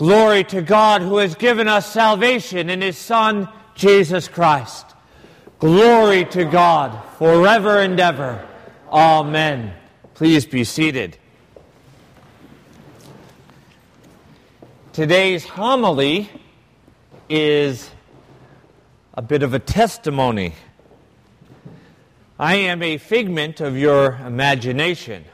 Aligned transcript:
Glory 0.00 0.44
to 0.44 0.62
God 0.62 1.02
who 1.02 1.18
has 1.18 1.34
given 1.34 1.68
us 1.68 1.92
salvation 1.92 2.70
in 2.70 2.80
his 2.80 2.96
Son, 2.96 3.46
Jesus 3.74 4.28
Christ. 4.28 4.86
Glory 5.58 6.24
to 6.24 6.46
God 6.46 6.98
forever 7.18 7.80
and 7.80 8.00
ever. 8.00 8.42
Amen. 8.90 9.74
Please 10.14 10.46
be 10.46 10.64
seated. 10.64 11.18
Today's 14.94 15.44
homily 15.44 16.30
is 17.28 17.90
a 19.12 19.20
bit 19.20 19.42
of 19.42 19.52
a 19.52 19.58
testimony. 19.58 20.54
I 22.38 22.54
am 22.54 22.82
a 22.82 22.96
figment 22.96 23.60
of 23.60 23.76
your 23.76 24.18
imagination. 24.24 25.26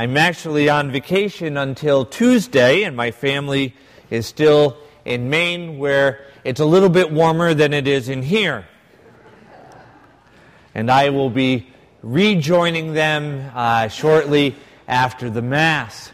I'm 0.00 0.16
actually 0.16 0.70
on 0.70 0.90
vacation 0.90 1.58
until 1.58 2.06
Tuesday, 2.06 2.84
and 2.84 2.96
my 2.96 3.10
family 3.10 3.74
is 4.08 4.26
still 4.26 4.78
in 5.04 5.28
Maine, 5.28 5.76
where 5.76 6.24
it's 6.42 6.58
a 6.58 6.64
little 6.64 6.88
bit 6.88 7.12
warmer 7.12 7.52
than 7.52 7.74
it 7.74 7.86
is 7.86 8.08
in 8.08 8.22
here. 8.22 8.66
And 10.74 10.90
I 10.90 11.10
will 11.10 11.28
be 11.28 11.68
rejoining 12.00 12.94
them 12.94 13.50
uh, 13.54 13.88
shortly 13.88 14.56
after 14.88 15.28
the 15.28 15.42
Mass. 15.42 16.12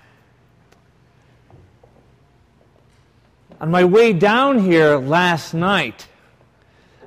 On 3.60 3.70
my 3.70 3.84
way 3.84 4.12
down 4.12 4.58
here 4.58 4.96
last 4.96 5.54
night, 5.54 6.08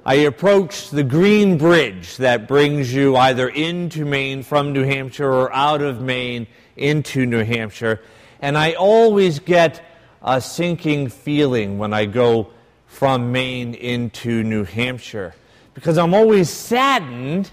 I 0.05 0.16
approached 0.16 0.91
the 0.91 1.03
green 1.03 1.57
bridge 1.57 2.16
that 2.17 2.47
brings 2.47 2.93
you 2.93 3.17
either 3.17 3.49
into 3.49 4.05
Maine 4.05 4.43
from 4.43 4.71
New 4.71 4.83
Hampshire 4.83 5.30
or 5.30 5.53
out 5.53 5.81
of 5.81 5.99
Maine 5.99 6.47
into 6.79 7.25
New 7.25 7.43
Hampshire. 7.43 8.01
And 8.41 8.57
I 8.57 8.73
always 8.73 9.39
get 9.39 9.85
a 10.21 10.41
sinking 10.41 11.09
feeling 11.09 11.77
when 11.77 11.93
I 11.93 12.05
go 12.05 12.49
from 12.88 13.31
Maine 13.31 13.75
into 13.75 14.44
New 14.44 14.63
Hampshire 14.63 15.35
because 15.73 15.97
I'm 15.97 16.13
always 16.13 16.50
saddened 16.50 17.52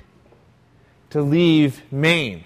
to 1.10 1.22
leave 1.22 1.82
Maine. 1.92 2.44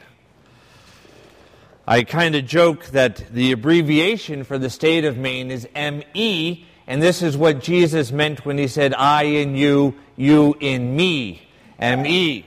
I 1.86 2.03
kind 2.03 2.34
of 2.34 2.47
joke 2.47 2.86
that 2.86 3.17
the 3.33 3.53
abbreviation 3.53 4.45
for 4.45 4.58
the 4.58 4.70
state 4.70 5.05
of 5.05 5.17
Maine 5.17 5.51
is 5.51 5.67
ME, 5.75 6.67
and 6.86 7.03
this 7.03 7.23
is 7.23 7.36
what 7.36 7.61
Jesus 7.61 8.12
meant 8.12 8.45
when 8.45 8.58
he 8.58 8.69
said, 8.69 8.95
I 8.95 9.25
in 9.25 9.56
you, 9.56 9.95
you 10.17 10.55
in 10.61 10.95
me. 10.95 11.48
ME. 11.81 12.45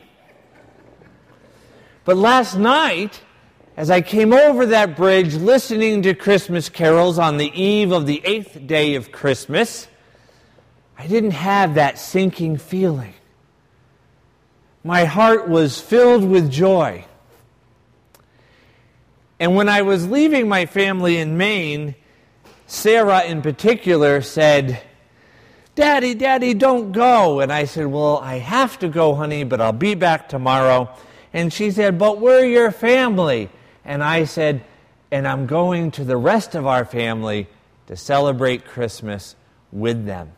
But 2.06 2.17
last 2.17 2.56
night, 2.56 3.22
as 3.76 3.90
I 3.90 4.02
came 4.02 4.34
over 4.34 4.68
that 4.68 4.96
bridge 4.96 5.36
listening 5.36 6.04
to 6.04 6.14
Christmas 6.14 6.70
carols 6.70 7.18
on 7.18 7.38
the 7.38 7.52
eve 7.60 7.92
of 7.92 8.06
the 8.06 8.22
eighth 8.24 8.68
day 8.68 8.96
of 8.96 9.12
Christmas, 9.12 9.88
I 10.98 11.08
didn't 11.08 11.32
have 11.32 11.76
that 11.76 11.98
sinking 11.98 12.58
feeling. 12.58 13.14
My 14.84 15.06
heart 15.06 15.50
was 15.50 15.80
filled 15.80 16.24
with 16.24 16.52
joy. 16.52 17.06
And 19.40 19.56
when 19.56 19.70
I 19.70 19.82
was 19.82 20.08
leaving 20.08 20.48
my 20.48 20.66
family 20.68 21.18
in 21.18 21.38
Maine, 21.38 21.96
Sarah 22.68 23.24
in 23.24 23.42
particular 23.42 24.22
said, 24.22 24.82
Daddy, 25.76 26.14
Daddy, 26.14 26.54
don't 26.54 26.92
go. 26.92 27.40
And 27.40 27.52
I 27.52 27.66
said, 27.66 27.88
Well, 27.88 28.20
I 28.20 28.38
have 28.38 28.78
to 28.80 28.88
go, 28.88 29.16
honey, 29.16 29.44
but 29.44 29.60
I'll 29.60 29.72
be 29.72 29.96
back 29.96 30.30
tomorrow. 30.30 30.96
And 31.34 31.52
she 31.52 31.72
said, 31.72 31.98
But 31.98 32.20
we're 32.22 32.46
your 32.46 32.72
family. 32.72 33.50
And 33.86 34.03
I 34.03 34.26
said, 34.26 34.64
and 35.12 35.28
I'm 35.28 35.45
going 35.45 35.92
to 35.92 36.03
the 36.03 36.17
rest 36.17 36.56
of 36.56 36.66
our 36.66 36.86
family 36.86 37.48
to 37.88 37.95
celebrate 37.95 38.66
Christmas 38.66 39.36
with 39.72 40.06
them. 40.06 40.31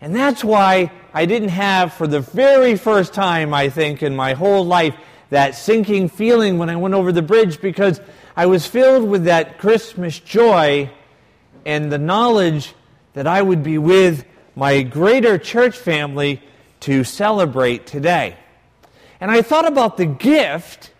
And 0.00 0.16
that's 0.16 0.42
why 0.42 0.90
I 1.12 1.26
didn't 1.26 1.50
have, 1.50 1.92
for 1.92 2.06
the 2.06 2.20
very 2.20 2.76
first 2.76 3.12
time, 3.12 3.52
I 3.52 3.68
think, 3.68 4.02
in 4.02 4.16
my 4.16 4.32
whole 4.32 4.64
life, 4.64 4.96
that 5.28 5.54
sinking 5.54 6.08
feeling 6.08 6.58
when 6.58 6.70
I 6.70 6.76
went 6.76 6.94
over 6.94 7.12
the 7.12 7.22
bridge 7.22 7.60
because 7.60 8.00
I 8.36 8.46
was 8.46 8.66
filled 8.66 9.08
with 9.08 9.24
that 9.24 9.58
Christmas 9.58 10.18
joy 10.18 10.90
and 11.66 11.92
the 11.92 11.98
knowledge 11.98 12.74
that 13.12 13.26
I 13.26 13.42
would 13.42 13.62
be 13.62 13.78
with 13.78 14.24
my 14.56 14.82
greater 14.82 15.38
church 15.38 15.76
family 15.76 16.42
to 16.80 17.04
celebrate 17.04 17.86
today. 17.86 18.36
And 19.20 19.30
I 19.30 19.42
thought 19.42 19.66
about 19.66 19.98
the 19.98 20.06
gift 20.06 20.92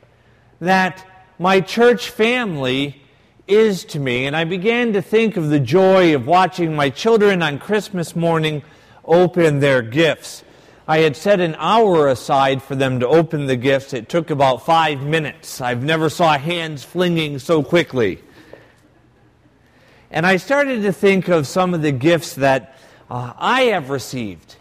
that 0.60 1.04
my 1.40 1.58
church 1.58 2.10
family 2.10 3.00
is 3.48 3.86
to 3.86 3.98
me. 3.98 4.26
And 4.26 4.36
I 4.36 4.44
began 4.44 4.92
to 4.92 5.00
think 5.00 5.38
of 5.38 5.48
the 5.48 5.58
joy 5.58 6.14
of 6.14 6.26
watching 6.26 6.76
my 6.76 6.90
children 6.90 7.42
on 7.42 7.58
Christmas 7.58 8.14
morning 8.14 8.62
open 9.06 9.60
their 9.60 9.80
gifts. 9.80 10.44
I 10.86 10.98
had 10.98 11.16
set 11.16 11.40
an 11.40 11.56
hour 11.58 12.08
aside 12.08 12.62
for 12.62 12.74
them 12.74 13.00
to 13.00 13.08
open 13.08 13.46
the 13.46 13.56
gifts. 13.56 13.94
It 13.94 14.10
took 14.10 14.28
about 14.28 14.66
five 14.66 15.00
minutes. 15.00 15.62
I've 15.62 15.82
never 15.82 16.10
saw 16.10 16.36
hands 16.36 16.84
flinging 16.84 17.38
so 17.38 17.62
quickly. 17.62 18.20
And 20.10 20.26
I 20.26 20.36
started 20.36 20.82
to 20.82 20.92
think 20.92 21.28
of 21.28 21.46
some 21.46 21.72
of 21.72 21.80
the 21.80 21.92
gifts 21.92 22.34
that 22.34 22.76
uh, 23.08 23.32
I 23.38 23.62
have 23.62 23.88
received. 23.88 24.56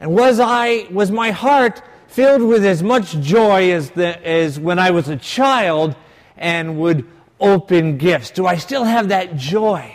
And 0.00 0.14
was 0.14 0.40
I 0.40 0.86
was 0.90 1.10
my 1.10 1.32
heart 1.32 1.82
filled 2.08 2.42
with 2.42 2.64
as 2.64 2.82
much 2.82 3.12
joy 3.20 3.72
as, 3.72 3.90
the, 3.90 4.26
as 4.26 4.58
when 4.58 4.78
I 4.78 4.90
was 4.90 5.08
a 5.08 5.16
child 5.16 5.94
and 6.36 6.78
would 6.78 7.06
open 7.40 7.98
gifts? 7.98 8.30
Do 8.30 8.46
I 8.46 8.56
still 8.56 8.84
have 8.84 9.08
that 9.08 9.36
joy? 9.36 9.94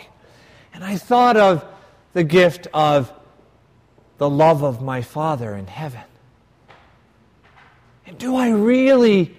And 0.72 0.84
I 0.84 0.96
thought 0.96 1.36
of 1.36 1.64
the 2.12 2.24
gift 2.24 2.66
of 2.72 3.12
the 4.18 4.30
love 4.30 4.62
of 4.62 4.82
my 4.82 5.02
Father 5.02 5.54
in 5.54 5.66
heaven. 5.66 6.02
And 8.06 8.18
do 8.18 8.36
I 8.36 8.50
really 8.50 9.36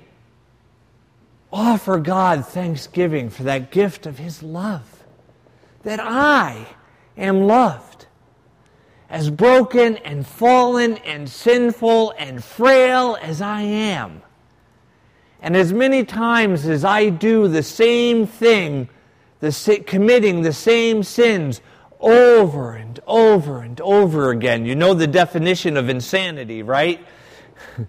offer 1.52 2.00
God 2.00 2.46
thanksgiving 2.46 3.30
for 3.30 3.44
that 3.44 3.72
gift 3.72 4.06
of 4.06 4.18
His 4.18 4.42
love? 4.42 5.04
That 5.84 6.00
I 6.00 6.68
am 7.18 7.42
loved. 7.42 8.06
As 9.10 9.30
broken 9.30 9.98
and 9.98 10.26
fallen 10.26 10.98
and 10.98 11.30
sinful 11.30 12.14
and 12.18 12.44
frail 12.44 13.18
as 13.22 13.42
I 13.42 13.62
am 13.62 14.22
and 15.42 15.58
as 15.58 15.74
many 15.74 16.06
times 16.06 16.68
as 16.68 16.86
I 16.86 17.10
do 17.10 17.48
the 17.48 17.64
same 17.64 18.28
thing, 18.28 18.90
the, 19.40 19.84
committing 19.88 20.44
the 20.44 20.54
same 20.54 21.02
sins 21.02 21.62
over 22.00 22.74
and 22.74 23.00
over 23.08 23.62
and 23.62 23.82
over 23.82 24.30
again, 24.30 24.66
you 24.66 24.76
know 24.76 24.94
the 24.94 25.08
definition 25.08 25.78
of 25.78 25.90
insanity, 25.90 26.62
right? 26.62 27.04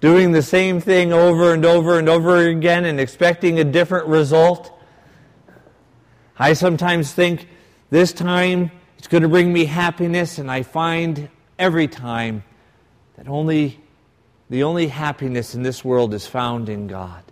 Doing 0.00 0.32
the 0.32 0.42
same 0.42 0.80
thing 0.80 1.12
over 1.12 1.54
and 1.54 1.64
over 1.64 1.98
and 1.98 2.08
over 2.08 2.38
again 2.48 2.84
and 2.84 2.98
expecting 2.98 3.60
a 3.60 3.64
different 3.64 4.06
result. 4.08 4.72
I 6.36 6.52
sometimes 6.52 7.12
think 7.12 7.48
this 7.90 8.12
time 8.12 8.72
it's 8.96 9.08
going 9.08 9.22
to 9.22 9.28
bring 9.28 9.52
me 9.52 9.64
happiness, 9.64 10.38
and 10.38 10.50
I 10.50 10.62
find 10.62 11.28
every 11.58 11.86
time 11.86 12.42
that 13.16 13.28
only 13.28 13.80
the 14.50 14.62
only 14.62 14.88
happiness 14.88 15.54
in 15.54 15.62
this 15.62 15.84
world 15.84 16.14
is 16.14 16.26
found 16.26 16.68
in 16.68 16.86
God. 16.86 17.22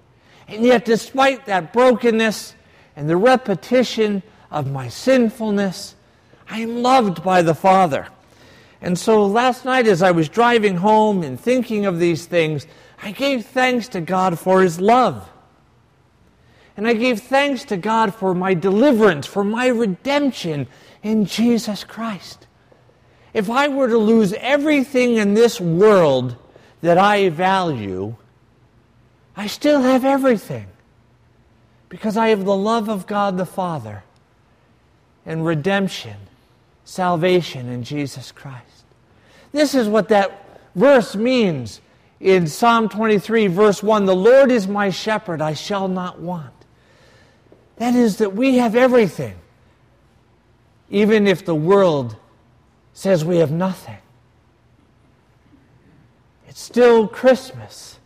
And 0.48 0.62
yet, 0.62 0.84
despite 0.84 1.46
that 1.46 1.72
brokenness 1.72 2.54
and 2.94 3.08
the 3.08 3.16
repetition 3.16 4.22
of 4.50 4.70
my 4.70 4.88
sinfulness, 4.88 5.94
I 6.48 6.60
am 6.60 6.82
loved 6.82 7.22
by 7.22 7.42
the 7.42 7.54
Father. 7.54 8.08
And 8.80 8.98
so 8.98 9.26
last 9.26 9.64
night, 9.64 9.86
as 9.86 10.02
I 10.02 10.10
was 10.10 10.28
driving 10.28 10.76
home 10.76 11.22
and 11.22 11.40
thinking 11.40 11.86
of 11.86 11.98
these 11.98 12.26
things, 12.26 12.66
I 13.02 13.12
gave 13.12 13.46
thanks 13.46 13.88
to 13.88 14.00
God 14.00 14.38
for 14.38 14.62
His 14.62 14.80
love. 14.80 15.28
And 16.76 16.86
I 16.86 16.92
gave 16.92 17.20
thanks 17.20 17.64
to 17.66 17.76
God 17.76 18.14
for 18.14 18.34
my 18.34 18.52
deliverance, 18.52 19.26
for 19.26 19.42
my 19.42 19.68
redemption 19.68 20.68
in 21.02 21.24
Jesus 21.24 21.84
Christ. 21.84 22.46
If 23.32 23.50
I 23.50 23.68
were 23.68 23.88
to 23.88 23.98
lose 23.98 24.34
everything 24.34 25.16
in 25.16 25.34
this 25.34 25.60
world, 25.60 26.36
that 26.86 26.98
I 26.98 27.30
value, 27.30 28.14
I 29.36 29.48
still 29.48 29.82
have 29.82 30.04
everything 30.04 30.68
because 31.88 32.16
I 32.16 32.28
have 32.28 32.44
the 32.44 32.56
love 32.56 32.88
of 32.88 33.08
God 33.08 33.36
the 33.36 33.44
Father 33.44 34.04
and 35.26 35.44
redemption, 35.44 36.16
salvation 36.84 37.68
in 37.68 37.82
Jesus 37.82 38.30
Christ. 38.30 38.84
This 39.50 39.74
is 39.74 39.88
what 39.88 40.08
that 40.10 40.60
verse 40.76 41.16
means 41.16 41.80
in 42.20 42.46
Psalm 42.46 42.88
23, 42.88 43.48
verse 43.48 43.82
1 43.82 44.04
The 44.04 44.14
Lord 44.14 44.52
is 44.52 44.68
my 44.68 44.90
shepherd, 44.90 45.42
I 45.42 45.54
shall 45.54 45.88
not 45.88 46.20
want. 46.20 46.54
That 47.78 47.96
is, 47.96 48.18
that 48.18 48.34
we 48.34 48.58
have 48.58 48.76
everything, 48.76 49.34
even 50.88 51.26
if 51.26 51.44
the 51.44 51.54
world 51.54 52.14
says 52.94 53.24
we 53.24 53.38
have 53.38 53.50
nothing. 53.50 53.98
Still 56.56 57.06
Christmas 57.06 57.98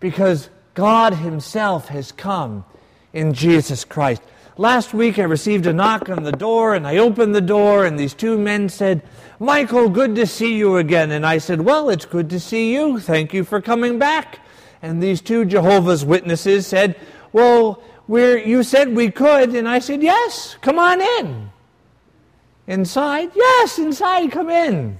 because 0.00 0.50
God 0.74 1.14
Himself 1.14 1.86
has 1.90 2.10
come 2.10 2.64
in 3.12 3.34
Jesus 3.34 3.84
Christ. 3.84 4.20
last 4.56 4.92
week 4.92 5.16
I 5.20 5.22
received 5.22 5.66
a 5.66 5.72
knock 5.72 6.08
on 6.08 6.24
the 6.24 6.32
door, 6.32 6.74
and 6.74 6.84
I 6.84 6.96
opened 6.96 7.36
the 7.36 7.40
door, 7.40 7.84
and 7.86 7.96
these 7.96 8.14
two 8.14 8.36
men 8.36 8.68
said, 8.68 9.00
Michael, 9.38 9.88
good 9.88 10.16
to 10.16 10.26
see 10.26 10.56
you 10.56 10.78
again. 10.78 11.12
And 11.12 11.24
I 11.24 11.38
said, 11.38 11.60
Well, 11.60 11.88
it's 11.88 12.04
good 12.04 12.30
to 12.30 12.40
see 12.40 12.74
you. 12.74 12.98
Thank 12.98 13.32
you 13.32 13.44
for 13.44 13.60
coming 13.60 13.96
back. 13.96 14.40
And 14.82 15.00
these 15.00 15.20
two 15.20 15.44
Jehovah's 15.44 16.04
Witnesses 16.04 16.66
said, 16.66 16.96
Well, 17.32 17.80
we're, 18.08 18.38
you 18.38 18.64
said 18.64 18.96
we 18.96 19.08
could. 19.08 19.54
And 19.54 19.68
I 19.68 19.78
said, 19.78 20.02
Yes, 20.02 20.56
come 20.62 20.80
on 20.80 21.00
in. 21.00 21.52
Inside? 22.66 23.30
Yes, 23.36 23.78
inside, 23.78 24.32
come 24.32 24.50
in. 24.50 24.98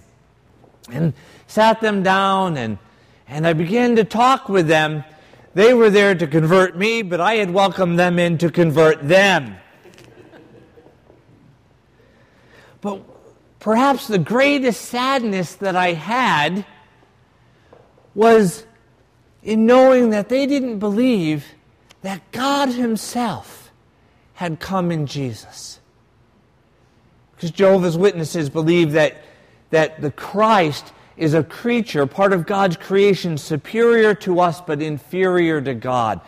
And 0.92 1.12
sat 1.52 1.82
them 1.82 2.02
down, 2.02 2.56
and, 2.56 2.78
and 3.28 3.46
I 3.46 3.52
began 3.52 3.96
to 3.96 4.04
talk 4.04 4.48
with 4.48 4.68
them. 4.68 5.04
They 5.52 5.74
were 5.74 5.90
there 5.90 6.14
to 6.14 6.26
convert 6.26 6.78
me, 6.78 7.02
but 7.02 7.20
I 7.20 7.34
had 7.34 7.50
welcomed 7.50 7.98
them 7.98 8.18
in 8.18 8.38
to 8.38 8.50
convert 8.50 9.06
them. 9.06 9.56
but 12.80 13.02
perhaps 13.60 14.08
the 14.08 14.18
greatest 14.18 14.80
sadness 14.86 15.56
that 15.56 15.76
I 15.76 15.92
had 15.92 16.64
was 18.14 18.64
in 19.42 19.66
knowing 19.66 20.08
that 20.08 20.30
they 20.30 20.46
didn't 20.46 20.78
believe 20.78 21.44
that 22.00 22.32
God 22.32 22.70
Himself 22.70 23.70
had 24.34 24.58
come 24.58 24.90
in 24.90 25.06
Jesus. 25.06 25.80
Because 27.34 27.50
Jehovah's 27.50 27.98
Witnesses 27.98 28.48
believe 28.48 28.92
that, 28.92 29.18
that 29.68 30.00
the 30.00 30.10
Christ 30.10 30.94
is 31.16 31.34
a 31.34 31.42
creature, 31.42 32.06
part 32.06 32.32
of 32.32 32.46
God's 32.46 32.76
creation, 32.76 33.38
superior 33.38 34.14
to 34.16 34.40
us 34.40 34.60
but 34.60 34.80
inferior 34.80 35.60
to 35.60 35.74
God. 35.74 36.20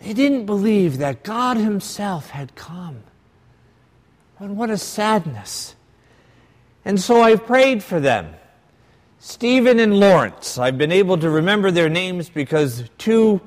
They 0.00 0.12
didn't 0.12 0.46
believe 0.46 0.98
that 0.98 1.22
God 1.22 1.56
Himself 1.56 2.30
had 2.30 2.54
come. 2.54 3.02
And 4.38 4.56
what 4.56 4.70
a 4.70 4.78
sadness. 4.78 5.74
And 6.84 7.00
so 7.00 7.22
I 7.22 7.36
prayed 7.36 7.82
for 7.82 8.00
them. 8.00 8.34
Stephen 9.18 9.80
and 9.80 9.98
Lawrence. 9.98 10.58
I've 10.58 10.78
been 10.78 10.92
able 10.92 11.18
to 11.18 11.28
remember 11.28 11.70
their 11.70 11.88
names 11.88 12.28
because 12.28 12.84
two 12.98 13.40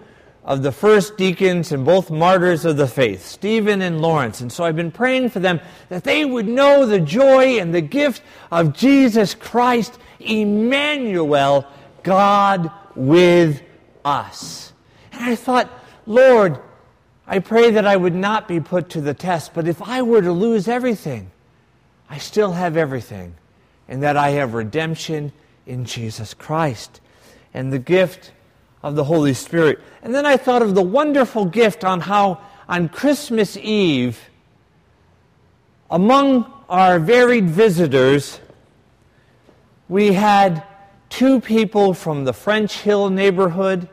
of 0.44 0.64
the 0.64 0.72
first 0.72 1.18
deacons 1.18 1.72
and 1.72 1.86
both 1.86 2.10
martyrs 2.10 2.66
of 2.66 2.78
the 2.78 2.88
faith, 2.88 3.26
Stephen 3.26 3.82
and 3.82 4.02
Lawrence. 4.02 4.42
And 4.42 4.52
so 4.52 4.64
I've 4.64 4.76
been 4.76 4.92
praying 4.92 5.30
for 5.30 5.40
them 5.40 5.60
that 5.90 6.04
they 6.04 6.26
would 6.26 6.48
know 6.48 6.86
the 6.86 7.00
joy 7.00 7.60
and 7.60 7.74
the 7.74 7.82
gift 7.82 8.22
of 8.52 8.74
Jesus 8.74 9.36
Christ, 9.36 10.00
Emmanuel, 10.20 11.68
God 12.04 12.72
with 12.96 13.62
us. 14.04 14.74
And 15.12 15.24
I 15.24 15.36
thought, 15.36 15.70
Lord, 16.06 16.60
I 17.28 17.40
pray 17.40 17.72
that 17.72 17.86
I 17.86 17.96
would 17.96 18.16
not 18.16 18.48
be 18.48 18.60
put 18.60 18.90
to 18.92 19.02
the 19.02 19.14
test, 19.14 19.54
but 19.54 19.68
if 19.68 19.82
I 19.82 20.02
were 20.02 20.22
to 20.22 20.32
lose 20.32 20.68
everything, 20.68 21.30
I 22.10 22.18
still 22.18 22.54
have 22.54 22.76
everything, 22.76 23.36
and 23.88 24.02
that 24.02 24.18
I 24.18 24.32
have 24.32 24.56
redemption 24.56 25.32
in 25.68 25.86
Jesus 25.86 26.34
Christ 26.34 27.02
and 27.54 27.72
the 27.72 27.80
gift 27.80 28.32
of 28.84 28.96
the 28.96 29.04
Holy 29.04 29.34
Spirit. 29.34 29.80
And 30.02 30.14
then 30.14 30.26
I 30.26 30.38
thought 30.38 30.62
of 30.62 30.76
the 30.76 30.81
wonderful 30.81 31.46
gift 31.46 31.84
on 31.84 32.02
how 32.02 32.42
on 32.68 32.90
Christmas 32.90 33.58
Eve, 33.58 34.30
among 35.90 36.52
our 36.70 37.00
varied 37.00 37.50
visitors, 37.50 38.40
we 39.88 40.14
had 40.14 40.64
two 41.10 41.42
people 41.42 41.94
from 41.94 42.24
the 42.24 42.34
French 42.34 42.81
Hill 42.81 43.10
neighborhood 43.10 43.90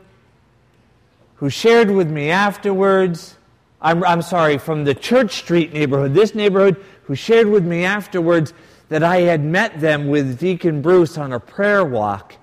who 1.35 1.49
shared 1.49 1.89
with 1.89 2.09
me 2.09 2.29
afterwards. 2.29 3.35
I'm, 3.81 4.03
I'm 4.03 4.21
sorry, 4.21 4.57
from 4.57 4.83
the 4.85 4.93
Church 4.93 5.37
Street 5.37 5.73
neighborhood, 5.73 6.13
this 6.13 6.35
neighborhood, 6.35 6.83
who 7.03 7.15
shared 7.15 7.47
with 7.47 7.65
me 7.65 7.83
afterwards 7.83 8.53
that 8.89 9.03
I 9.03 9.21
had 9.21 9.43
met 9.43 9.79
them 9.79 10.07
with 10.07 10.39
Deacon 10.39 10.81
Bruce 10.81 11.17
on 11.17 11.33
a 11.33 11.39
prayer 11.39 11.83
walk. 11.83 12.35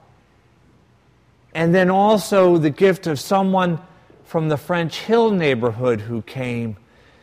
And 1.55 1.75
then 1.75 1.91
also 1.91 2.59
the 2.59 2.71
gift 2.71 3.07
of 3.07 3.21
someone 3.21 3.81
from 4.25 4.49
the 4.49 4.57
French 4.57 5.01
Hill 5.01 5.31
neighborhood 5.31 6.01
who 6.01 6.23
came, 6.23 6.77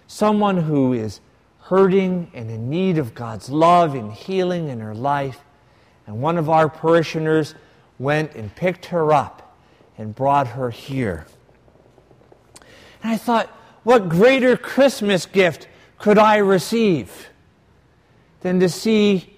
someone 0.08 0.58
who 0.58 0.94
is 0.94 1.20
hurting 1.64 2.32
and 2.34 2.50
in 2.50 2.70
need 2.70 2.98
of 2.98 3.14
God's 3.14 3.50
love 3.50 3.94
and 3.96 4.12
healing 4.12 4.70
in 4.70 4.80
her 4.80 4.96
life. 4.96 5.42
And 6.08 6.22
one 6.22 6.38
of 6.38 6.50
our 6.50 6.70
parishioners 6.70 7.56
went 8.00 8.36
and 8.36 8.54
picked 8.56 8.88
her 8.88 9.12
up 9.12 9.58
and 9.98 10.16
brought 10.16 10.48
her 10.48 10.70
here. 10.70 11.26
And 13.04 13.12
I 13.12 13.18
thought, 13.18 13.48
what 13.84 14.10
greater 14.10 14.56
Christmas 14.56 15.26
gift 15.26 15.68
could 15.98 16.18
I 16.18 16.38
receive? 16.38 17.30
than 18.42 18.60
to 18.60 18.70
see 18.70 19.31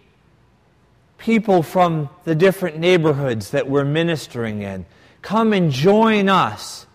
people 1.23 1.63
from 1.63 2.09
the 2.25 2.35
different 2.35 2.77
neighborhoods 2.77 3.51
that 3.51 3.69
we're 3.69 3.85
ministering 3.85 4.61
in 4.61 4.85
come 5.21 5.53
and 5.53 5.71
join 5.71 6.27
us 6.27 6.85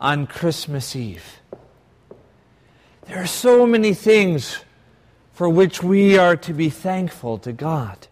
on 0.00 0.26
Christmas 0.26 0.96
Eve. 0.96 1.38
There 3.06 3.22
are 3.22 3.28
so 3.28 3.68
many 3.68 3.94
things 3.94 4.58
for 5.32 5.48
which 5.48 5.84
we 5.84 6.18
are 6.18 6.36
to 6.38 6.52
be 6.52 6.68
thankful 6.68 7.38
to 7.38 7.52
God. 7.52 8.08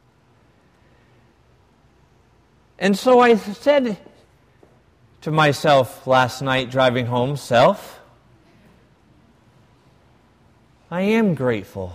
And 2.79 2.97
so 2.97 3.19
I 3.19 3.35
said 3.35 3.99
to 5.23 5.33
myself 5.33 6.07
last 6.07 6.41
night 6.41 6.71
driving 6.71 7.07
home, 7.07 7.37
Self, 7.37 7.99
I 10.89 11.01
am 11.01 11.35
grateful 11.35 11.95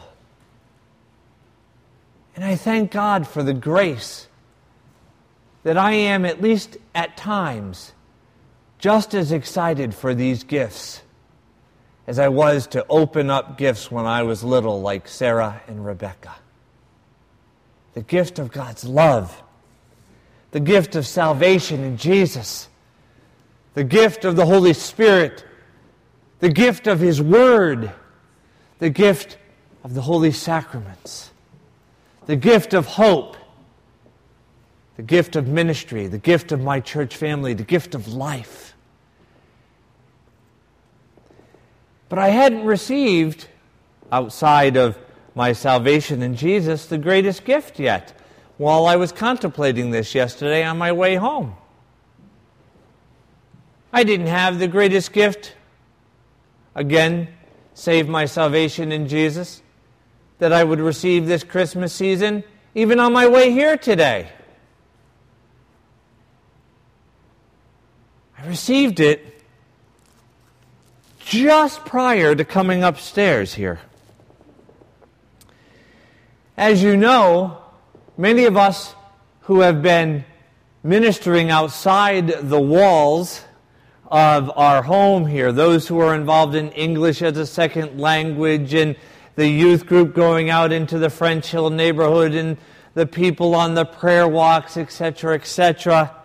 and 2.35 2.43
I 2.43 2.55
thank 2.55 2.91
God 2.91 3.27
for 3.27 3.43
the 3.43 3.53
grace 3.53 4.27
that 5.63 5.77
I 5.77 5.93
am, 5.93 6.25
at 6.25 6.41
least 6.41 6.77
at 6.93 7.15
times, 7.15 7.93
just 8.79 9.13
as 9.13 9.31
excited 9.31 9.93
for 9.93 10.13
these 10.13 10.43
gifts 10.43 11.01
as 12.05 12.19
I 12.19 12.27
was 12.27 12.67
to 12.67 12.85
open 12.89 13.29
up 13.29 13.57
gifts 13.57 13.89
when 13.89 14.05
I 14.05 14.23
was 14.23 14.43
little, 14.43 14.81
like 14.81 15.07
Sarah 15.07 15.61
and 15.67 15.85
Rebecca. 15.85 16.35
The 17.93 18.01
gift 18.01 18.39
of 18.39 18.51
God's 18.51 18.83
love, 18.83 19.41
the 20.51 20.59
gift 20.59 20.95
of 20.95 21.07
salvation 21.07 21.81
in 21.83 21.95
Jesus, 21.95 22.67
the 23.73 23.85
gift 23.85 24.25
of 24.25 24.35
the 24.35 24.45
Holy 24.45 24.73
Spirit, 24.73 25.45
the 26.39 26.49
gift 26.49 26.87
of 26.87 26.99
His 26.99 27.21
Word, 27.21 27.91
the 28.79 28.89
gift 28.89 29.37
of 29.83 29.93
the 29.93 30.01
Holy 30.01 30.31
Sacraments 30.31 31.31
the 32.25 32.35
gift 32.35 32.73
of 32.73 32.85
hope, 32.85 33.35
the 34.95 35.03
gift 35.03 35.35
of 35.35 35.47
ministry, 35.47 36.07
the 36.07 36.17
gift 36.17 36.51
of 36.51 36.61
my 36.61 36.79
church 36.79 37.15
family, 37.15 37.53
the 37.53 37.63
gift 37.63 37.95
of 37.95 38.07
life. 38.07 38.73
But 42.09 42.19
I 42.19 42.29
hadn't 42.29 42.65
received, 42.65 43.47
outside 44.11 44.77
of 44.77 44.97
my 45.33 45.53
salvation 45.53 46.21
in 46.21 46.35
Jesus, 46.35 46.85
the 46.85 46.97
greatest 46.97 47.43
gift 47.43 47.79
yet 47.79 48.13
while 48.57 48.85
I 48.85 48.95
was 48.97 49.11
contemplating 49.11 49.89
this 49.89 50.13
yesterday 50.13 50.63
on 50.63 50.77
my 50.77 50.91
way 50.91 51.15
home. 51.15 51.55
I 53.91 54.03
didn't 54.03 54.27
have 54.27 54.59
the 54.59 54.67
greatest 54.67 55.11
gift, 55.11 55.55
again, 56.75 57.29
save 57.73 58.07
my 58.07 58.25
salvation 58.25 58.91
in 58.91 59.07
Jesus 59.07 59.63
that 60.43 60.51
I 60.51 60.61
would 60.61 60.81
receive 60.81 61.25
this 61.25 61.41
Christmas 61.41 61.93
season, 61.93 62.43
even 62.75 62.99
on 62.99 63.13
my 63.13 63.27
way 63.27 63.51
here 63.51 63.77
today. 63.77 64.27
I 68.37 68.45
received 68.47 68.99
it 68.99 69.41
just 71.21 71.85
prior 71.85 72.35
to 72.35 72.43
coming 72.43 72.83
upstairs 72.83 73.53
here. 73.53 73.79
As 76.57 76.83
you 76.83 76.97
know, 76.97 77.59
many 78.17 78.43
of 78.43 78.57
us 78.57 78.95
who 79.43 79.61
have 79.61 79.81
been 79.81 80.25
ministering 80.83 81.51
outside 81.51 82.27
the 82.27 82.59
walls 82.59 83.45
of 84.07 84.51
our 84.57 84.83
home 84.83 85.25
here, 85.25 85.53
those 85.53 85.87
who 85.87 85.99
are 85.99 86.13
involved 86.13 86.53
in 86.53 86.69
English 86.73 87.21
as 87.21 87.37
a 87.37 87.47
second 87.47 87.97
language 87.97 88.73
and 88.73 88.97
the 89.35 89.47
youth 89.47 89.85
group 89.85 90.13
going 90.13 90.49
out 90.49 90.71
into 90.71 90.97
the 90.99 91.09
French 91.09 91.51
Hill 91.51 91.69
neighborhood 91.69 92.33
and 92.33 92.57
the 92.93 93.05
people 93.05 93.55
on 93.55 93.73
the 93.73 93.85
prayer 93.85 94.27
walks, 94.27 94.77
etc., 94.77 95.35
etc., 95.35 96.15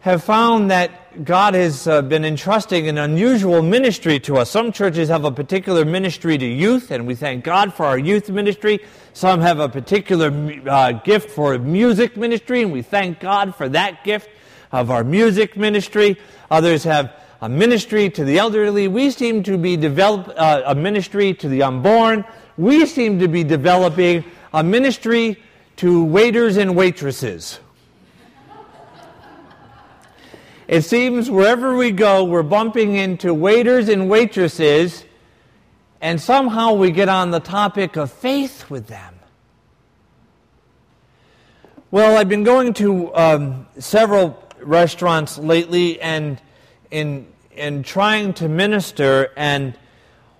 have 0.00 0.24
found 0.24 0.70
that 0.70 1.24
God 1.24 1.54
has 1.54 1.86
uh, 1.86 2.02
been 2.02 2.24
entrusting 2.24 2.88
an 2.88 2.98
unusual 2.98 3.62
ministry 3.62 4.18
to 4.20 4.38
us. 4.38 4.50
Some 4.50 4.72
churches 4.72 5.08
have 5.10 5.24
a 5.24 5.30
particular 5.30 5.84
ministry 5.84 6.38
to 6.38 6.46
youth, 6.46 6.90
and 6.90 7.06
we 7.06 7.14
thank 7.14 7.44
God 7.44 7.72
for 7.72 7.84
our 7.84 7.98
youth 7.98 8.28
ministry. 8.30 8.80
Some 9.12 9.40
have 9.42 9.60
a 9.60 9.68
particular 9.68 10.32
uh, 10.66 10.92
gift 10.92 11.30
for 11.30 11.58
music 11.58 12.16
ministry, 12.16 12.62
and 12.62 12.72
we 12.72 12.82
thank 12.82 13.20
God 13.20 13.54
for 13.54 13.68
that 13.68 14.02
gift 14.04 14.28
of 14.72 14.90
our 14.90 15.04
music 15.04 15.56
ministry. 15.56 16.18
Others 16.50 16.84
have 16.84 17.14
a 17.42 17.48
ministry 17.48 18.08
to 18.08 18.24
the 18.24 18.38
elderly. 18.38 18.86
We 18.86 19.10
seem 19.10 19.42
to 19.42 19.58
be 19.58 19.76
develop 19.76 20.32
uh, 20.36 20.62
a 20.64 20.76
ministry 20.76 21.34
to 21.34 21.48
the 21.48 21.64
unborn. 21.64 22.24
We 22.56 22.86
seem 22.86 23.18
to 23.18 23.26
be 23.26 23.42
developing 23.42 24.24
a 24.54 24.62
ministry 24.62 25.42
to 25.76 26.04
waiters 26.04 26.56
and 26.56 26.76
waitresses. 26.76 27.58
It 30.68 30.82
seems 30.82 31.28
wherever 31.28 31.76
we 31.76 31.90
go, 31.90 32.22
we're 32.24 32.44
bumping 32.44 32.94
into 32.94 33.34
waiters 33.34 33.88
and 33.88 34.08
waitresses, 34.08 35.04
and 36.00 36.20
somehow 36.20 36.74
we 36.74 36.92
get 36.92 37.08
on 37.08 37.32
the 37.32 37.40
topic 37.40 37.96
of 37.96 38.12
faith 38.12 38.70
with 38.70 38.86
them. 38.86 39.18
Well, 41.90 42.16
I've 42.16 42.28
been 42.28 42.44
going 42.44 42.72
to 42.74 43.14
um, 43.16 43.66
several 43.80 44.48
restaurants 44.60 45.36
lately 45.38 46.00
and 46.00 46.40
in, 46.92 47.26
in 47.54 47.82
trying 47.82 48.34
to 48.34 48.48
minister, 48.48 49.30
and 49.36 49.76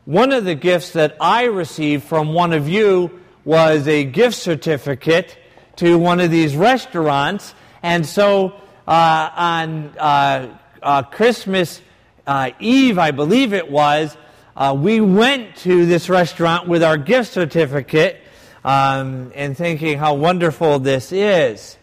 one 0.05 0.33
of 0.33 0.45
the 0.45 0.55
gifts 0.55 0.91
that 0.91 1.17
I 1.21 1.45
received 1.45 2.05
from 2.05 2.33
one 2.33 2.53
of 2.53 2.69
you 2.69 3.21
was 3.45 3.87
a 3.87 4.05
gift 4.05 4.37
certificate 4.37 5.37
to 5.77 5.99
one 5.99 6.21
of 6.21 6.31
these 6.31 6.57
restaurants. 6.57 7.55
And 7.83 8.07
so 8.07 8.55
uh, 8.87 9.31
on 9.37 9.95
uh, 9.99 10.59
uh, 10.83 11.03
Christmas 11.03 11.81
uh, 12.27 12.51
Eve, 12.61 12.99
I 12.99 13.11
believe 13.11 13.53
it 13.53 13.71
was, 13.71 14.17
uh, 14.57 14.77
we 14.79 15.01
went 15.01 15.57
to 15.57 15.87
this 15.87 16.09
restaurant 16.09 16.69
with 16.69 16.83
our 16.83 16.97
gift 16.97 17.33
certificate 17.33 18.21
um, 18.65 19.33
and 19.35 19.57
thinking 19.57 19.99
how 19.99 20.15
wonderful 20.15 20.79
this 20.79 21.13
is. 21.13 21.77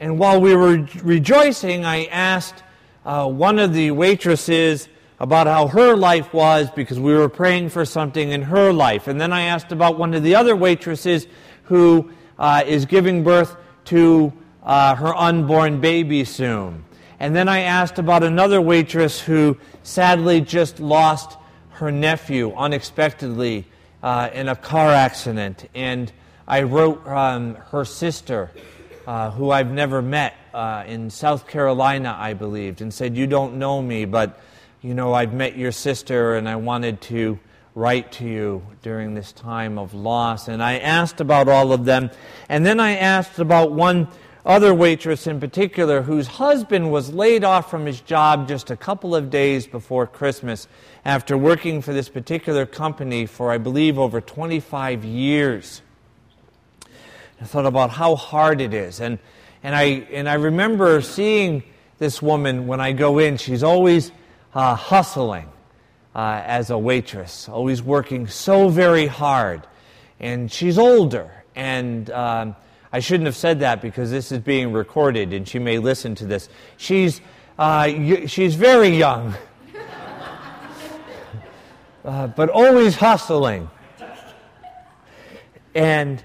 And 0.00 0.18
while 0.18 0.40
we 0.40 0.54
were 0.54 0.86
rejoicing, 1.02 1.84
I 1.84 2.06
asked 2.06 2.62
uh, 3.04 3.28
one 3.28 3.58
of 3.58 3.72
the 3.74 3.90
waitresses 3.90 4.88
about 5.18 5.46
how 5.46 5.68
her 5.68 5.96
life 5.96 6.32
was 6.34 6.70
because 6.70 6.98
we 6.98 7.14
were 7.14 7.28
praying 7.28 7.68
for 7.68 7.84
something 7.84 8.30
in 8.30 8.42
her 8.42 8.72
life. 8.72 9.06
And 9.06 9.20
then 9.20 9.32
I 9.32 9.42
asked 9.42 9.70
about 9.70 9.98
one 9.98 10.14
of 10.14 10.22
the 10.22 10.34
other 10.34 10.56
waitresses 10.56 11.26
who 11.64 12.10
uh, 12.38 12.64
is 12.66 12.86
giving 12.86 13.22
birth 13.22 13.56
to 13.86 14.32
uh, 14.64 14.94
her 14.96 15.14
unborn 15.14 15.80
baby 15.80 16.24
soon. 16.24 16.84
And 17.20 17.36
then 17.36 17.48
I 17.48 17.60
asked 17.60 18.00
about 18.00 18.24
another 18.24 18.60
waitress 18.60 19.20
who 19.20 19.56
sadly 19.84 20.40
just 20.40 20.80
lost 20.80 21.38
her 21.70 21.92
nephew 21.92 22.52
unexpectedly 22.54 23.64
uh, 24.02 24.30
in 24.32 24.48
a 24.48 24.56
car 24.56 24.90
accident. 24.90 25.68
And 25.74 26.12
I 26.48 26.62
wrote 26.62 27.06
um, 27.06 27.54
her 27.70 27.84
sister, 27.84 28.50
uh, 29.06 29.30
who 29.30 29.50
I've 29.50 29.70
never 29.70 30.02
met, 30.02 30.34
uh, 30.54 30.84
in 30.86 31.10
South 31.10 31.46
Carolina, 31.46 32.16
I 32.18 32.34
believed, 32.34 32.80
and 32.80 32.92
said, 32.92 33.16
You 33.16 33.26
don't 33.26 33.56
know 33.56 33.80
me, 33.80 34.04
but 34.04 34.40
you 34.82 34.94
know, 34.94 35.14
I've 35.14 35.32
met 35.32 35.56
your 35.56 35.72
sister 35.72 36.34
and 36.34 36.48
I 36.48 36.56
wanted 36.56 37.00
to 37.02 37.38
write 37.74 38.12
to 38.12 38.24
you 38.24 38.66
during 38.82 39.14
this 39.14 39.32
time 39.32 39.78
of 39.78 39.94
loss. 39.94 40.48
And 40.48 40.62
I 40.62 40.78
asked 40.78 41.20
about 41.20 41.48
all 41.48 41.72
of 41.72 41.84
them. 41.84 42.10
And 42.48 42.66
then 42.66 42.80
I 42.80 42.96
asked 42.96 43.38
about 43.38 43.72
one 43.72 44.08
other 44.44 44.74
waitress 44.74 45.28
in 45.28 45.38
particular 45.38 46.02
whose 46.02 46.26
husband 46.26 46.90
was 46.90 47.12
laid 47.12 47.44
off 47.44 47.70
from 47.70 47.86
his 47.86 48.00
job 48.00 48.48
just 48.48 48.70
a 48.70 48.76
couple 48.76 49.14
of 49.14 49.30
days 49.30 49.66
before 49.66 50.06
Christmas 50.06 50.66
after 51.04 51.38
working 51.38 51.80
for 51.80 51.92
this 51.92 52.08
particular 52.08 52.66
company 52.66 53.24
for, 53.24 53.52
I 53.52 53.58
believe, 53.58 53.98
over 53.98 54.20
25 54.20 55.04
years. 55.04 55.80
I 57.42 57.44
thought 57.44 57.66
about 57.66 57.90
how 57.90 58.14
hard 58.14 58.60
it 58.60 58.72
is. 58.72 59.00
And, 59.00 59.18
and, 59.64 59.74
I, 59.74 59.84
and 60.12 60.28
I 60.28 60.34
remember 60.34 61.00
seeing 61.00 61.64
this 61.98 62.22
woman 62.22 62.68
when 62.68 62.80
I 62.80 62.92
go 62.92 63.18
in. 63.18 63.36
She's 63.36 63.64
always 63.64 64.12
uh, 64.54 64.76
hustling 64.76 65.48
uh, 66.14 66.40
as 66.44 66.70
a 66.70 66.78
waitress, 66.78 67.48
always 67.48 67.82
working 67.82 68.28
so 68.28 68.68
very 68.68 69.08
hard. 69.08 69.66
And 70.20 70.50
she's 70.50 70.78
older. 70.78 71.44
And. 71.56 72.08
Um, 72.10 72.56
I 72.94 73.00
shouldn't 73.00 73.24
have 73.24 73.36
said 73.36 73.60
that 73.60 73.80
because 73.80 74.10
this 74.10 74.32
is 74.32 74.40
being 74.40 74.70
recorded 74.70 75.32
and 75.32 75.48
she 75.48 75.58
may 75.58 75.78
listen 75.78 76.14
to 76.16 76.26
this. 76.26 76.50
She's, 76.76 77.22
uh, 77.58 78.26
she's 78.26 78.54
very 78.54 78.90
young, 78.90 79.34
uh, 82.04 82.26
but 82.26 82.50
always 82.50 82.94
hustling. 82.94 83.70
And, 85.74 86.22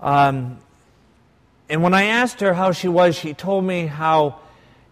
um, 0.00 0.58
and 1.68 1.82
when 1.82 1.94
I 1.94 2.04
asked 2.04 2.40
her 2.40 2.54
how 2.54 2.72
she 2.72 2.88
was, 2.88 3.16
she 3.16 3.34
told 3.34 3.64
me 3.64 3.86
how 3.86 4.40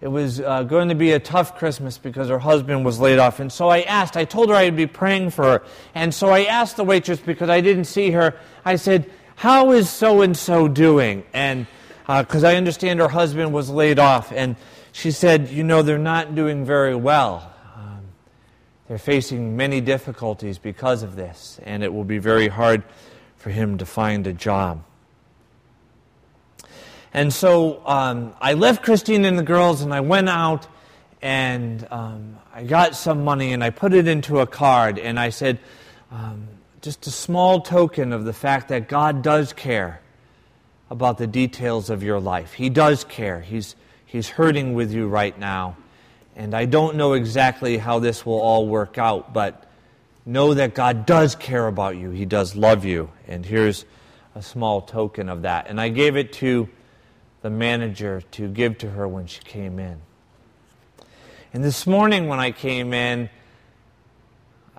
it 0.01 0.09
was 0.09 0.41
uh, 0.41 0.63
going 0.65 0.91
to 0.91 0.95
be 0.95 1.13
a 1.13 1.19
tough 1.19 1.57
Christmas 1.57 1.97
because 1.97 2.29
her 2.29 2.39
husband 2.39 2.85
was 2.85 3.01
laid 3.01 3.19
off. 3.19 3.41
And 3.41 3.51
so 3.51 3.69
I 3.69 3.81
asked, 3.83 4.17
I 4.17 4.27
told 4.27 4.51
her 4.51 4.55
I'd 4.55 4.77
be 4.77 4.87
praying 4.87 5.31
for 5.31 5.45
her. 5.45 5.63
And 5.95 6.13
so 6.13 6.29
I 6.29 6.45
asked 6.45 6.77
the 6.77 6.85
waitress 6.85 7.19
because 7.19 7.49
I 7.49 7.63
didn't 7.63 7.87
see 7.87 8.11
her, 8.11 8.35
I 8.65 8.77
said, 8.77 9.11
how 9.37 9.73
is 9.73 9.89
so 9.89 10.23
and 10.23 10.37
so 10.37 10.67
doing? 10.67 11.25
And 11.33 11.67
because 12.07 12.43
uh, 12.43 12.49
I 12.49 12.57
understand 12.57 13.01
her 13.01 13.09
husband 13.09 13.53
was 13.53 13.69
laid 13.69 13.99
off, 13.99 14.33
and 14.33 14.57
she 14.93 15.11
said, 15.11 15.49
You 15.49 15.63
know, 15.63 15.83
they're 15.83 15.99
not 15.99 16.35
doing 16.35 16.65
very 16.65 16.95
well. 16.95 17.53
Um, 17.75 18.01
they're 18.89 18.97
facing 18.97 19.57
many 19.57 19.81
difficulties 19.81 20.59
because 20.59 21.03
of 21.03 21.17
this, 21.17 21.61
and 21.65 21.83
it 21.83 21.93
will 21.93 22.05
be 22.05 22.19
very 22.19 22.49
hard 22.49 22.83
for 23.37 23.51
him 23.51 23.77
to 23.79 23.85
find 23.85 24.27
a 24.27 24.33
job. 24.33 24.85
And 27.17 27.33
so 27.33 27.81
um, 27.87 28.35
I 28.43 28.53
left 28.53 28.85
Christine 28.85 29.25
and 29.25 29.39
the 29.39 29.43
girls, 29.43 29.81
and 29.81 29.95
I 29.95 30.01
went 30.01 30.29
out 30.29 30.67
and 31.23 31.89
um, 31.91 32.37
I 32.55 32.63
got 32.65 32.95
some 32.95 33.25
money 33.25 33.55
and 33.55 33.65
I 33.65 33.71
put 33.71 33.95
it 33.95 34.07
into 34.07 34.41
a 34.41 34.47
card, 34.47 34.99
and 34.99 35.19
I 35.19 35.31
said, 35.31 35.59
um, 36.11 36.47
just 36.83 37.07
a 37.07 37.11
small 37.11 37.63
token 37.63 38.13
of 38.13 38.27
the 38.27 38.35
fact 38.35 38.69
that 38.69 38.87
God 38.87 39.23
does 39.23 39.55
care 39.55 40.03
about 40.91 41.17
the 41.17 41.27
details 41.27 41.89
of 41.89 42.03
your 42.03 42.21
life. 42.21 42.53
He 42.53 42.69
does 42.69 43.03
care. 43.03 43.41
He's, 43.41 43.77
he's 44.05 44.29
hurting 44.29 44.75
with 44.75 44.93
you 44.93 45.09
right 45.09 45.37
now. 45.39 45.79
And 46.37 46.53
I 46.53 46.67
don't 46.67 46.97
know 46.97 47.15
exactly 47.15 47.79
how 47.79 47.99
this 47.99 48.27
will 48.27 48.39
all 48.39 48.67
work 48.67 48.99
out, 48.99 49.33
but 49.33 49.65
know 50.27 50.53
that 50.53 50.75
God 50.75 51.07
does 51.07 51.35
care 51.35 51.67
about 51.67 51.97
you. 51.97 52.11
He 52.11 52.27
does 52.27 52.55
love 52.55 52.85
you. 52.85 53.11
And 53.27 53.47
here's 53.47 53.87
a 54.35 54.43
small 54.43 54.83
token 54.83 55.31
of 55.31 55.43
that. 55.43 55.69
And 55.69 55.81
I 55.81 55.89
gave 55.89 56.19
it 56.19 56.35
to 56.35 56.69
the 57.47 57.51
manager 57.51 58.23
to 58.33 58.49
give 58.49 58.77
to 58.77 58.91
her 58.91 59.07
when 59.07 59.25
she 59.29 59.41
came 59.45 59.79
in. 59.79 60.01
And 61.55 61.63
this 61.63 61.87
morning, 61.87 62.27
when 62.27 62.41
I 62.41 62.51
came 62.51 62.93
in, 62.93 63.31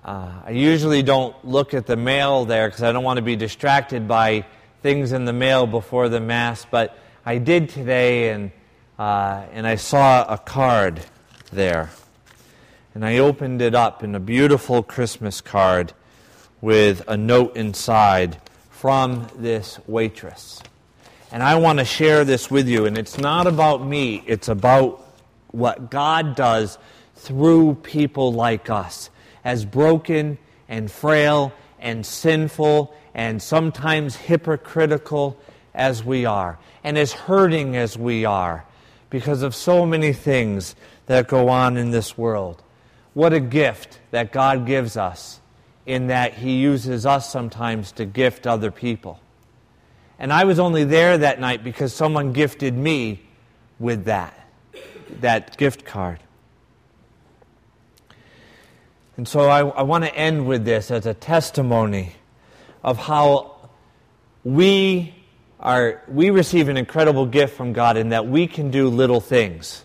uh, 0.04 0.42
I 0.44 0.50
usually 0.50 1.02
don't 1.02 1.34
look 1.46 1.72
at 1.72 1.86
the 1.86 1.96
mail 1.96 2.44
there 2.44 2.68
because 2.68 2.82
I 2.82 2.92
don't 2.92 3.04
want 3.04 3.16
to 3.16 3.22
be 3.22 3.36
distracted 3.36 4.06
by 4.06 4.44
things 4.82 5.12
in 5.12 5.24
the 5.24 5.32
mail 5.32 5.66
before 5.66 6.10
the 6.10 6.20
Mass, 6.20 6.66
but 6.70 6.94
I 7.24 7.38
did 7.38 7.70
today 7.70 8.32
and, 8.32 8.52
uh, 8.98 9.46
and 9.50 9.66
I 9.66 9.76
saw 9.76 10.30
a 10.30 10.36
card 10.36 11.00
there. 11.50 11.88
And 12.94 13.02
I 13.02 13.16
opened 13.16 13.62
it 13.62 13.74
up 13.74 14.04
in 14.04 14.14
a 14.14 14.20
beautiful 14.20 14.82
Christmas 14.82 15.40
card 15.40 15.94
with 16.60 17.02
a 17.08 17.16
note 17.16 17.56
inside 17.56 18.42
from 18.68 19.26
this 19.38 19.80
waitress. 19.86 20.60
And 21.30 21.42
I 21.42 21.56
want 21.56 21.78
to 21.78 21.84
share 21.84 22.24
this 22.24 22.50
with 22.50 22.68
you. 22.68 22.86
And 22.86 22.96
it's 22.96 23.18
not 23.18 23.46
about 23.46 23.84
me, 23.84 24.22
it's 24.26 24.48
about 24.48 25.04
what 25.50 25.90
God 25.90 26.36
does 26.36 26.78
through 27.16 27.74
people 27.82 28.32
like 28.32 28.70
us 28.70 29.10
as 29.44 29.64
broken 29.64 30.38
and 30.68 30.90
frail 30.90 31.52
and 31.80 32.04
sinful 32.04 32.94
and 33.14 33.42
sometimes 33.42 34.16
hypocritical 34.16 35.36
as 35.74 36.04
we 36.04 36.24
are, 36.24 36.58
and 36.82 36.98
as 36.98 37.12
hurting 37.12 37.76
as 37.76 37.96
we 37.96 38.24
are 38.24 38.64
because 39.10 39.42
of 39.42 39.54
so 39.54 39.86
many 39.86 40.12
things 40.12 40.74
that 41.06 41.28
go 41.28 41.48
on 41.48 41.76
in 41.76 41.90
this 41.90 42.18
world. 42.18 42.62
What 43.14 43.32
a 43.32 43.40
gift 43.40 44.00
that 44.10 44.32
God 44.32 44.66
gives 44.66 44.96
us 44.96 45.40
in 45.86 46.08
that 46.08 46.34
He 46.34 46.58
uses 46.58 47.06
us 47.06 47.30
sometimes 47.32 47.92
to 47.92 48.04
gift 48.04 48.46
other 48.46 48.70
people. 48.70 49.20
And 50.18 50.32
I 50.32 50.44
was 50.44 50.58
only 50.58 50.84
there 50.84 51.16
that 51.18 51.40
night 51.40 51.62
because 51.62 51.92
someone 51.92 52.32
gifted 52.32 52.76
me 52.76 53.22
with 53.78 54.06
that, 54.06 54.34
that 55.20 55.56
gift 55.56 55.84
card. 55.84 56.18
And 59.16 59.26
so 59.26 59.48
I, 59.48 59.66
I 59.66 59.82
want 59.82 60.04
to 60.04 60.14
end 60.14 60.46
with 60.46 60.64
this 60.64 60.90
as 60.90 61.06
a 61.06 61.14
testimony 61.14 62.14
of 62.82 62.98
how 62.98 63.70
we 64.44 65.14
are 65.60 66.02
we 66.06 66.30
receive 66.30 66.68
an 66.68 66.76
incredible 66.76 67.26
gift 67.26 67.56
from 67.56 67.72
God 67.72 67.96
in 67.96 68.10
that 68.10 68.28
we 68.28 68.46
can 68.46 68.70
do 68.70 68.88
little 68.88 69.20
things. 69.20 69.84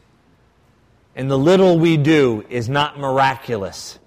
And 1.15 1.29
the 1.29 1.37
little 1.37 1.79
we 1.79 1.97
do 1.97 2.45
is 2.49 2.69
not 2.69 2.99
miraculous. 2.99 3.97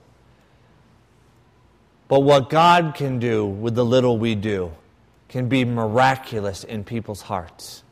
But 2.09 2.21
what 2.21 2.51
God 2.51 2.95
can 2.95 3.19
do 3.19 3.47
with 3.47 3.75
the 3.75 3.85
little 3.85 4.19
we 4.19 4.37
do 4.37 4.73
can 5.29 5.49
be 5.49 5.65
miraculous 5.65 6.65
in 6.65 6.85
people's 6.85 7.23
hearts. 7.23 7.83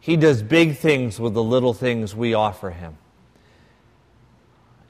He 0.00 0.16
does 0.16 0.42
big 0.42 0.76
things 0.76 1.18
with 1.18 1.32
the 1.34 1.42
little 1.42 1.72
things 1.72 2.14
we 2.14 2.34
offer 2.34 2.70
Him. 2.70 2.98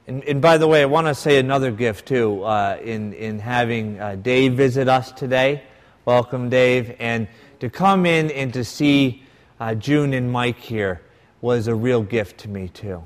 And, 0.07 0.23
and 0.25 0.41
by 0.41 0.57
the 0.57 0.67
way, 0.67 0.81
I 0.81 0.85
want 0.85 1.07
to 1.07 1.15
say 1.15 1.39
another 1.39 1.71
gift 1.71 2.07
too 2.07 2.43
uh, 2.43 2.77
in, 2.83 3.13
in 3.13 3.39
having 3.39 3.99
uh, 3.99 4.15
Dave 4.15 4.53
visit 4.53 4.87
us 4.87 5.11
today. 5.11 5.63
Welcome, 6.03 6.49
Dave. 6.49 6.95
And 6.99 7.27
to 7.59 7.69
come 7.69 8.05
in 8.05 8.29
and 8.29 8.53
to 8.53 8.63
see 8.63 9.23
uh, 9.59 9.73
June 9.73 10.13
and 10.13 10.31
Mike 10.31 10.59
here 10.59 11.01
was 11.41 11.67
a 11.67 11.73
real 11.73 12.03
gift 12.03 12.39
to 12.41 12.49
me 12.49 12.67
too. 12.67 13.03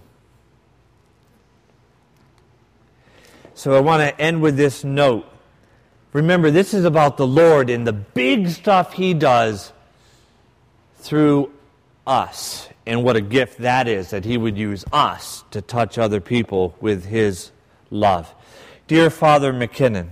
So 3.53 3.75
I 3.75 3.81
want 3.81 4.01
to 4.01 4.21
end 4.21 4.41
with 4.41 4.57
this 4.57 4.83
note. 4.83 5.28
Remember, 6.11 6.49
this 6.49 6.73
is 6.73 6.85
about 6.85 7.17
the 7.17 7.27
Lord 7.27 7.69
and 7.69 7.85
the 7.85 7.93
big 7.93 8.49
stuff 8.49 8.93
He 8.93 9.13
does 9.13 9.71
through 10.97 11.51
us 12.07 12.67
and 12.85 13.03
what 13.03 13.15
a 13.15 13.21
gift 13.21 13.59
that 13.59 13.87
is 13.87 14.09
that 14.09 14.25
He 14.25 14.37
would 14.37 14.57
use 14.57 14.83
us 14.91 15.43
to 15.51 15.61
touch 15.61 15.97
other 15.99 16.19
people 16.19 16.75
with 16.81 17.05
His 17.05 17.51
love. 17.91 18.33
Dear 18.87 19.11
Father 19.11 19.53
McKinnon, 19.53 20.09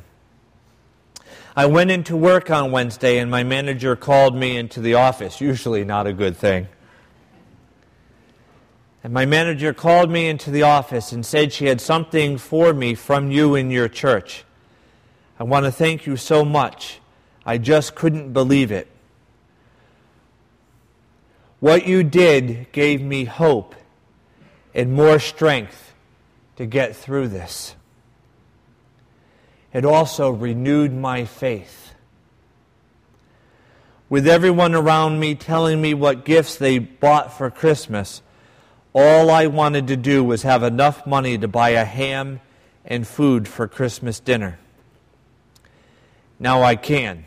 I 1.55 1.65
went 1.65 1.89
into 1.89 2.15
work 2.15 2.51
on 2.51 2.71
Wednesday 2.71 3.17
and 3.17 3.31
my 3.31 3.43
manager 3.43 3.95
called 3.95 4.35
me 4.35 4.55
into 4.55 4.79
the 4.79 4.93
office. 4.93 5.41
Usually 5.41 5.83
not 5.83 6.05
a 6.05 6.13
good 6.13 6.37
thing. 6.37 6.67
And 9.03 9.11
my 9.11 9.25
manager 9.25 9.73
called 9.73 10.11
me 10.11 10.27
into 10.27 10.51
the 10.51 10.61
office 10.61 11.11
and 11.11 11.25
said 11.25 11.53
she 11.53 11.65
had 11.65 11.81
something 11.81 12.37
for 12.37 12.73
me 12.73 12.93
from 12.93 13.31
you 13.31 13.55
in 13.55 13.71
your 13.71 13.87
church. 13.87 14.43
I 15.39 15.43
want 15.43 15.65
to 15.65 15.71
thank 15.71 16.05
you 16.05 16.17
so 16.17 16.43
much. 16.43 16.99
I 17.45 17.57
just 17.57 17.95
couldn't 17.95 18.33
believe 18.33 18.71
it. 18.71 18.87
What 21.59 21.87
you 21.87 22.03
did 22.03 22.71
gave 22.71 23.01
me 23.01 23.25
hope 23.25 23.75
and 24.73 24.93
more 24.93 25.19
strength 25.19 25.93
to 26.55 26.65
get 26.65 26.95
through 26.95 27.29
this. 27.29 27.75
It 29.73 29.85
also 29.85 30.29
renewed 30.29 30.93
my 30.93 31.25
faith. 31.25 31.93
With 34.09 34.27
everyone 34.27 34.73
around 34.73 35.19
me 35.19 35.35
telling 35.35 35.81
me 35.81 35.93
what 35.93 36.25
gifts 36.25 36.55
they 36.55 36.79
bought 36.79 37.37
for 37.37 37.51
Christmas, 37.51 38.21
all 38.93 39.29
I 39.29 39.47
wanted 39.47 39.87
to 39.87 39.97
do 39.97 40.23
was 40.23 40.43
have 40.43 40.63
enough 40.63 41.05
money 41.05 41.37
to 41.37 41.47
buy 41.47 41.69
a 41.69 41.85
ham 41.85 42.39
and 42.85 43.05
food 43.05 43.47
for 43.47 43.67
Christmas 43.67 44.19
dinner. 44.19 44.57
Now 46.39 46.63
I 46.63 46.75
can. 46.75 47.25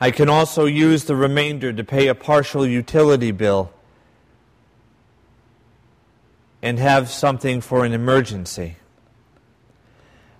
I 0.00 0.10
can 0.10 0.28
also 0.28 0.66
use 0.66 1.04
the 1.04 1.16
remainder 1.16 1.72
to 1.72 1.84
pay 1.84 2.08
a 2.08 2.14
partial 2.14 2.66
utility 2.66 3.30
bill 3.30 3.72
and 6.60 6.78
have 6.78 7.08
something 7.08 7.60
for 7.60 7.84
an 7.84 7.92
emergency. 7.92 8.76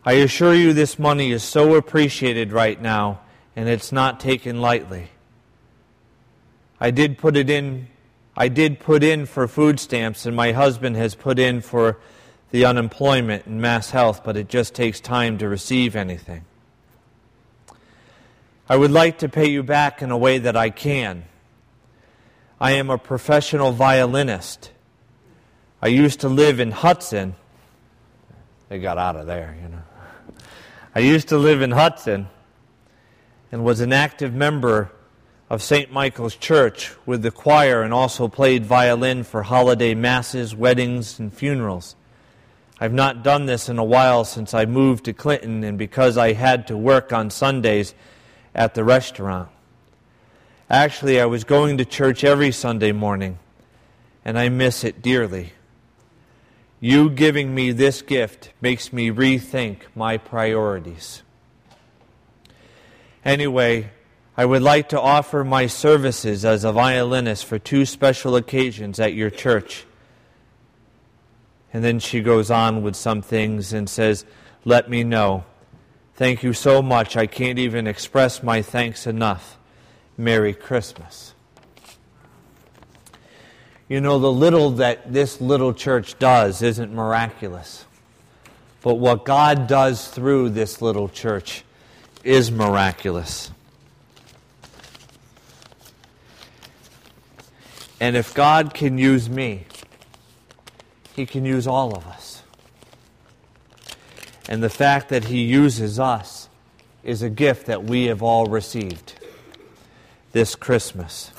I 0.04 0.14
assure 0.14 0.54
you, 0.54 0.72
this 0.72 0.98
money 0.98 1.32
is 1.32 1.42
so 1.42 1.76
appreciated 1.76 2.52
right 2.52 2.80
now, 2.80 3.20
and 3.56 3.68
it's 3.68 3.90
not 3.90 4.20
taken 4.20 4.60
lightly. 4.60 5.08
I 6.80 6.90
did 6.90 7.16
put 7.16 7.36
it 7.36 7.48
in. 7.48 7.88
I 8.36 8.48
did 8.48 8.80
put 8.80 9.02
in 9.02 9.24
for 9.24 9.48
food 9.48 9.80
stamps, 9.80 10.26
and 10.26 10.36
my 10.36 10.52
husband 10.52 10.96
has 10.96 11.14
put 11.14 11.38
in 11.38 11.62
for 11.62 11.98
the 12.50 12.66
unemployment 12.66 13.46
and 13.46 13.60
MassHealth, 13.60 14.22
but 14.24 14.36
it 14.36 14.48
just 14.48 14.74
takes 14.74 15.00
time 15.00 15.38
to 15.38 15.48
receive 15.48 15.96
anything. 15.96 16.44
I 18.68 18.76
would 18.76 18.90
like 18.90 19.18
to 19.18 19.28
pay 19.28 19.48
you 19.50 19.62
back 19.62 20.00
in 20.00 20.10
a 20.10 20.16
way 20.16 20.38
that 20.38 20.56
I 20.56 20.70
can. 20.70 21.24
I 22.58 22.72
am 22.72 22.88
a 22.88 22.96
professional 22.96 23.72
violinist. 23.72 24.70
I 25.82 25.88
used 25.88 26.20
to 26.20 26.30
live 26.30 26.60
in 26.60 26.70
Hudson. 26.70 27.34
They 28.70 28.78
got 28.78 28.96
out 28.96 29.16
of 29.16 29.26
there, 29.26 29.54
you 29.62 29.68
know. 29.68 29.82
I 30.94 31.00
used 31.00 31.28
to 31.28 31.36
live 31.36 31.60
in 31.60 31.72
Hudson 31.72 32.28
and 33.52 33.64
was 33.64 33.80
an 33.80 33.92
active 33.92 34.32
member 34.32 34.90
of 35.50 35.62
St. 35.62 35.92
Michael's 35.92 36.34
Church 36.34 36.92
with 37.04 37.20
the 37.20 37.30
choir 37.30 37.82
and 37.82 37.92
also 37.92 38.28
played 38.28 38.64
violin 38.64 39.24
for 39.24 39.42
holiday 39.42 39.94
masses, 39.94 40.54
weddings, 40.54 41.18
and 41.18 41.34
funerals. 41.34 41.96
I've 42.80 42.94
not 42.94 43.22
done 43.22 43.44
this 43.44 43.68
in 43.68 43.78
a 43.78 43.84
while 43.84 44.24
since 44.24 44.54
I 44.54 44.64
moved 44.64 45.04
to 45.04 45.12
Clinton, 45.12 45.64
and 45.64 45.76
because 45.76 46.16
I 46.16 46.32
had 46.32 46.66
to 46.68 46.76
work 46.78 47.12
on 47.12 47.28
Sundays, 47.28 47.94
at 48.54 48.74
the 48.74 48.84
restaurant. 48.84 49.48
Actually, 50.70 51.20
I 51.20 51.26
was 51.26 51.44
going 51.44 51.78
to 51.78 51.84
church 51.84 52.24
every 52.24 52.50
Sunday 52.50 52.92
morning, 52.92 53.38
and 54.24 54.38
I 54.38 54.48
miss 54.48 54.84
it 54.84 55.02
dearly. 55.02 55.52
You 56.80 57.10
giving 57.10 57.54
me 57.54 57.72
this 57.72 58.02
gift 58.02 58.52
makes 58.60 58.92
me 58.92 59.10
rethink 59.10 59.78
my 59.94 60.18
priorities. 60.18 61.22
Anyway, 63.24 63.90
I 64.36 64.44
would 64.44 64.62
like 64.62 64.90
to 64.90 65.00
offer 65.00 65.44
my 65.44 65.66
services 65.66 66.44
as 66.44 66.64
a 66.64 66.72
violinist 66.72 67.44
for 67.46 67.58
two 67.58 67.86
special 67.86 68.36
occasions 68.36 68.98
at 69.00 69.14
your 69.14 69.30
church. 69.30 69.86
And 71.72 71.82
then 71.82 72.00
she 72.00 72.20
goes 72.20 72.50
on 72.50 72.82
with 72.82 72.96
some 72.96 73.22
things 73.22 73.72
and 73.72 73.88
says, 73.88 74.24
Let 74.64 74.90
me 74.90 75.04
know. 75.04 75.44
Thank 76.16 76.44
you 76.44 76.52
so 76.52 76.80
much. 76.80 77.16
I 77.16 77.26
can't 77.26 77.58
even 77.58 77.86
express 77.88 78.42
my 78.42 78.62
thanks 78.62 79.06
enough. 79.06 79.58
Merry 80.16 80.54
Christmas. 80.54 81.34
You 83.88 84.00
know, 84.00 84.20
the 84.20 84.30
little 84.30 84.70
that 84.72 85.12
this 85.12 85.40
little 85.40 85.74
church 85.74 86.18
does 86.20 86.62
isn't 86.62 86.94
miraculous. 86.94 87.84
But 88.80 88.94
what 88.94 89.24
God 89.24 89.66
does 89.66 90.06
through 90.08 90.50
this 90.50 90.80
little 90.80 91.08
church 91.08 91.64
is 92.22 92.50
miraculous. 92.50 93.50
And 97.98 98.16
if 98.16 98.34
God 98.34 98.72
can 98.72 98.98
use 98.98 99.28
me, 99.28 99.64
He 101.16 101.26
can 101.26 101.44
use 101.44 101.66
all 101.66 101.96
of 101.96 102.06
us. 102.06 102.43
And 104.48 104.62
the 104.62 104.70
fact 104.70 105.08
that 105.08 105.24
He 105.24 105.42
uses 105.42 105.98
us 105.98 106.48
is 107.02 107.22
a 107.22 107.30
gift 107.30 107.66
that 107.66 107.84
we 107.84 108.06
have 108.06 108.22
all 108.22 108.46
received 108.46 109.14
this 110.32 110.54
Christmas. 110.54 111.30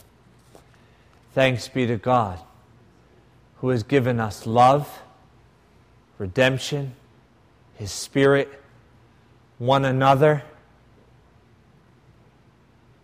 Thanks 1.34 1.68
be 1.68 1.86
to 1.88 1.98
God 1.98 2.40
who 3.58 3.70
has 3.70 3.84
given 3.84 4.20
us 4.20 4.46
love, 4.46 5.02
redemption, 6.18 6.96
His 7.76 7.92
Spirit, 7.92 8.62
one 9.58 9.86
another, 9.86 10.44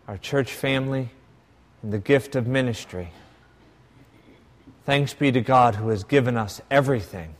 our 0.08 0.18
church 0.18 0.52
family, 0.52 1.10
and 1.84 1.92
the 1.92 2.00
gift 2.00 2.36
of 2.36 2.48
ministry. 2.48 3.12
Thanks 4.86 5.14
be 5.14 5.32
to 5.32 5.42
God 5.42 5.76
who 5.76 5.90
has 5.90 6.04
given 6.04 6.38
us 6.38 6.62
everything 6.70 7.36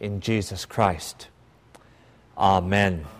in 0.00 0.20
Jesus 0.20 0.64
Christ. 0.64 1.28
Amen. 2.36 3.04